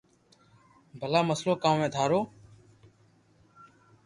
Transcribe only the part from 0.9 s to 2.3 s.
ڀلا مسلو ڪاو ھي ٿارو